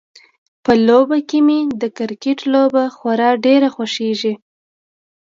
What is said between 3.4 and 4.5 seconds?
ډیره خوښیږي